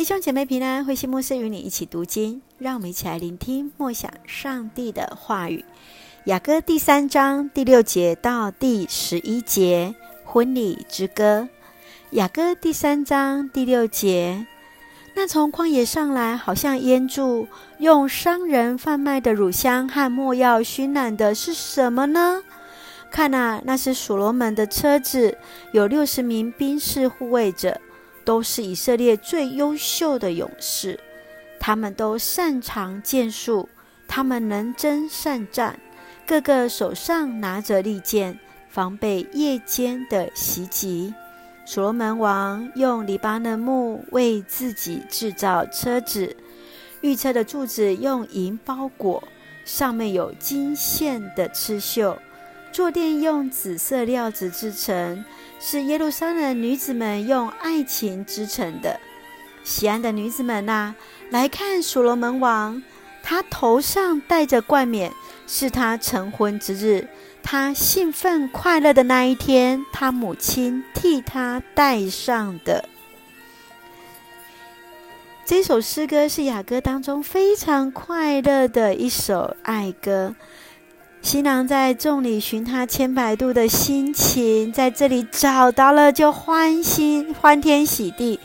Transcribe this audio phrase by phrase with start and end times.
[0.00, 5.62] 弟兄姐妹平安，慧馨牧师与你一起读经，让我们一起来聆听默想上帝的话语。
[6.24, 9.94] 雅歌第三章第六节到第十一节，
[10.24, 11.50] 婚礼之歌。
[12.12, 14.46] 雅歌第三章第六节，
[15.14, 17.46] 那从旷野上来，好像烟柱，
[17.76, 22.42] 用商人贩卖的乳香和没药熏染的是什么呢？
[23.10, 25.36] 看啊，那是所罗门的车子，
[25.72, 27.78] 有六十名兵士护卫着，
[28.24, 30.98] 都是以色列最优秀的勇士。
[31.58, 33.68] 他们都擅长剑术，
[34.08, 35.78] 他们能征善战，
[36.26, 38.38] 个个手上拿着利剑，
[38.70, 41.12] 防备夜间的袭击。
[41.66, 46.34] 所罗门王用黎巴嫩木为自己制造车子，
[47.02, 49.22] 御车的柱子用银包裹，
[49.64, 52.18] 上面有金线的刺绣。
[52.72, 55.24] 坐垫用紫色料子制成，
[55.58, 58.98] 是耶路撒冷女子们用爱情织成的。
[59.64, 60.94] 锡安的女子们呐、
[61.30, 62.82] 来看所罗门王，
[63.22, 65.12] 他头上戴着冠冕，
[65.46, 67.08] 是他成婚之日。
[67.42, 72.88] 他兴奋快乐的那一天，他母亲替他戴上的。
[75.44, 80.36] 这首诗歌是雅歌当中非常快乐的一首爱歌。
[81.22, 88.40] 新郎在众里寻他千百度的心情，在这里找到了，就欢欣欢天喜地。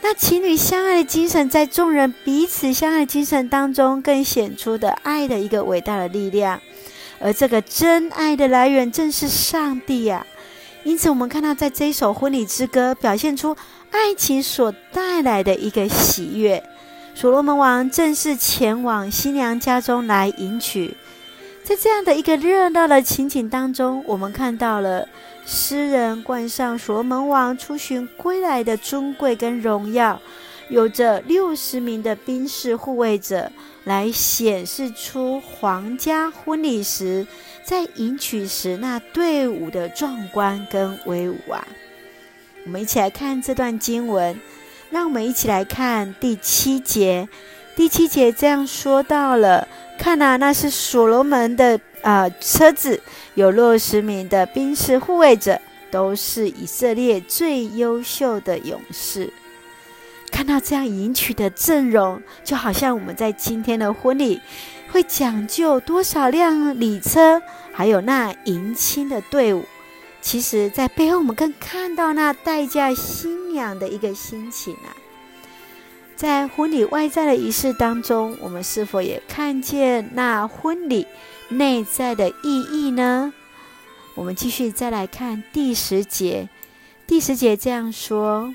[0.00, 6.60] 那情侣相爱的精神，在众人彼此相爱精神当中，更显出的爱的一个伟大的力量。
[7.20, 10.26] 而这个真爱的来源，正是上帝呀、啊。
[10.84, 13.56] 因此，我们看到在这一首婚礼之歌，表现出
[13.90, 16.62] 爱情所带来的一个喜悦。
[17.14, 20.96] 所罗门王正式前往新娘家中来迎娶。
[21.64, 25.08] 在这样的一个热闹的情景当中，我们看到了
[25.46, 30.20] 诗人冠上所罗门王出巡归来的尊贵跟荣耀，
[30.68, 33.50] 有着六十名的兵士护卫者，
[33.84, 37.24] 来显示出皇家婚礼时
[37.62, 41.64] 在迎娶时那队伍的壮观跟威武啊！
[42.64, 44.38] 我们一起来看这段经文，
[44.90, 47.28] 让我们一起来看第七节。
[47.76, 49.68] 第七节这样说到了。
[50.02, 53.00] 看呐、啊，那是所罗门的啊、车子，
[53.34, 55.60] 有六十名的兵士护卫者，
[55.92, 59.32] 都是以色列最优秀的勇士。
[60.32, 64.40] 看到这样迎娶的阵容，就好像我们在今天的婚礼
[64.90, 67.40] 会讲究多少辆礼车，
[67.72, 69.64] 还有那迎亲的队伍。
[70.20, 74.90] 其实，在背后我们更看到那待嫁新娘的一个心情啊。
[76.22, 81.04] 在婚礼外在的仪式当中，我们是否也看见那婚礼
[81.48, 83.32] 内在的意义呢？
[84.14, 86.48] 我们继续再来看第十节。
[87.08, 88.54] 第十节这样说：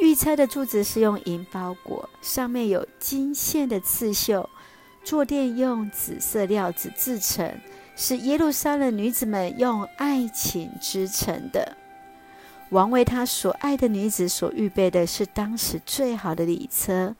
[0.00, 4.48] 御车的柱子是用银包裹，上面有金线的刺绣；
[5.04, 7.48] 坐垫用紫色料子制成，
[7.94, 11.76] 是耶路撒冷女子们用爱情织成的。
[12.70, 17.14] 王为他所爱的女子所预备的是当时最好的礼车，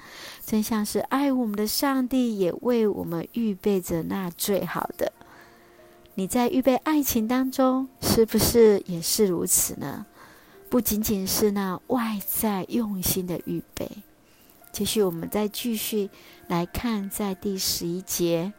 [0.45, 5.13] 真像是爱我们的上帝也为我们预备着那最好的。
[6.17, 10.07] 你在预备爱情当中，是不是也是如此呢？
[10.69, 13.89] 不仅仅是那外在用心的预备。
[14.73, 16.11] 继续，我们再继续
[16.49, 18.53] 来看，在第十一节，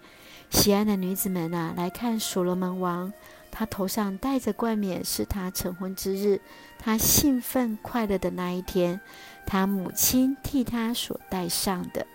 [0.49, 3.11] 锡安的女子们啊，来看所罗门王。
[3.57, 6.41] 他头上戴着冠冕，是他成婚之日，
[6.77, 8.99] 他兴奋快乐的那一天，
[9.45, 12.05] 他母亲替他所戴上的。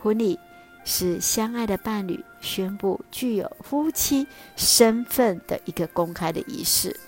[0.00, 0.38] 婚礼
[0.82, 4.26] 是相爱的伴侣宣布具有夫妻
[4.56, 6.98] 身份的一个公开的仪式。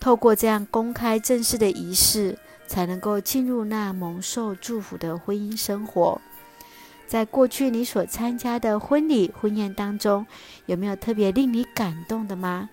[0.00, 6.18] 透过这样公开正式的仪式，才能够进入那蒙受祝福的婚姻生活。
[7.06, 10.26] 在过去你所参加的婚礼婚宴当中，
[10.64, 12.70] 有没有特别令你感动的吗？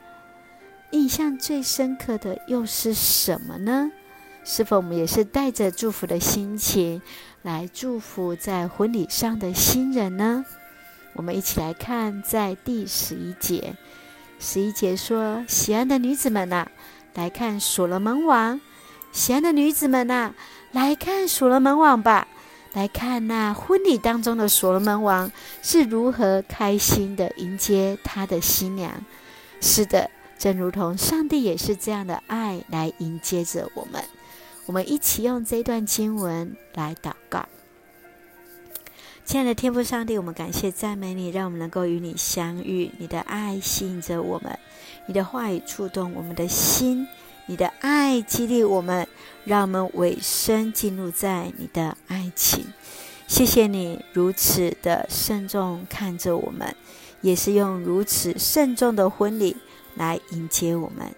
[0.94, 3.92] 印象最深刻的又是什么呢？
[4.44, 7.02] 是否我们也是带着祝福的心情
[7.42, 10.46] 来祝福在婚礼上的新人呢？
[11.16, 13.76] 我们一起来看，在第十一节，
[14.40, 16.68] 十一节说：“喜安的女子们呐、
[17.16, 18.60] 来看所罗门王；
[19.12, 20.36] 喜安的女子们呐、
[20.74, 22.28] 来看所罗门王吧，
[22.74, 25.32] 来看那婚礼当中的所罗门王
[25.64, 29.04] 是如何开心的迎接他的新娘。”
[29.60, 30.12] 是的。
[30.38, 34.04] 正如同上帝也是这样的爱来迎接着我们，
[34.66, 37.48] 我们一起用这段经文来祷告。
[39.26, 42.92] 亲爱的天父上帝，我们感谢赞美你，让我们能够与你相遇。
[42.98, 44.60] 你的爱吸引着我们，
[45.06, 47.08] 你的话语触动我们的心，
[47.46, 49.08] 你的爱激励我们，
[49.46, 52.66] 让我们委身进入在你的爱情。
[53.26, 56.76] 谢谢你如此的慎重看着我们，
[57.22, 59.56] 也是用如此慎重的婚礼
[59.96, 61.14] 来迎接我们。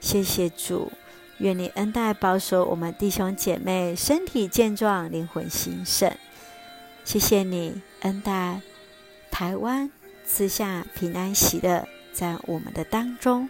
[0.00, 0.90] 谢谢主，
[1.38, 6.12] 愿你恩待保守我们弟兄姐妹身体健壮，灵魂兴盛。
[7.04, 8.60] 谢谢你恩待
[9.30, 9.90] 台湾，
[10.24, 13.48] 赐下平安喜乐在我们的当中。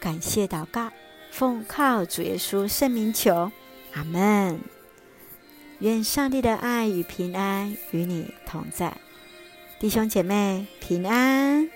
[0.00, 0.90] 感谢祷告，
[1.30, 3.50] 奉靠主耶稣圣名求，
[3.92, 4.60] 阿门。
[5.78, 8.96] 愿上帝的爱与平安与你同在，
[9.78, 11.68] 弟兄姐妹平安。